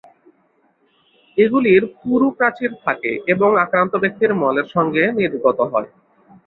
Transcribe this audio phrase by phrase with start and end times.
[1.37, 5.89] এগুলির পুরু প্রাচীর থাকে এবং আক্রান্ত ব্যক্তির মলের সঙ্গে নির্গত হয়।